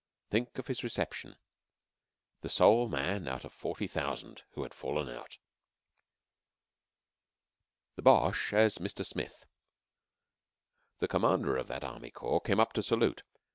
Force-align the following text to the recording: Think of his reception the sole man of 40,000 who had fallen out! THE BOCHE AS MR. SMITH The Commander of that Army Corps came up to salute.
Think 0.31 0.57
of 0.57 0.65
his 0.65 0.83
reception 0.83 1.35
the 2.41 2.49
sole 2.49 2.89
man 2.89 3.27
of 3.27 3.53
40,000 3.53 4.41
who 4.53 4.63
had 4.63 4.73
fallen 4.73 5.07
out! 5.07 5.37
THE 7.97 8.01
BOCHE 8.01 8.51
AS 8.53 8.77
MR. 8.79 9.05
SMITH 9.05 9.45
The 10.97 11.07
Commander 11.07 11.55
of 11.55 11.67
that 11.67 11.83
Army 11.83 12.09
Corps 12.09 12.41
came 12.41 12.59
up 12.59 12.73
to 12.73 12.81
salute. 12.81 13.21